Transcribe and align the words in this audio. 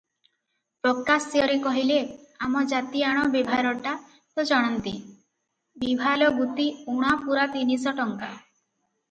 ପ୍ରକାଶ୍ୟରେ 0.85 1.57
କହିଲେ- 1.65 2.45
ଆମ 2.47 2.63
ଜାତିଆଣ 2.71 3.25
ବେଭାରଟା 3.35 3.93
ତ 4.15 4.47
ଜାଣନ୍ତି, 4.53 4.95
ବିଭାଲଗୁତି 5.85 6.67
ଊଣା 6.97 7.15
ପୂରା 7.29 7.47
ତିନିଶ 7.59 7.97
ଟଙ୍କା। 8.03 8.35